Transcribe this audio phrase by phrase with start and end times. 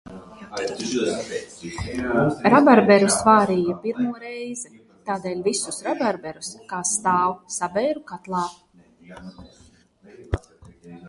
[2.53, 4.73] Rabarberus vārīja pirmo reizi,
[5.11, 8.43] tādēļ visus rabarberus, kā stāv, sabēru katlā.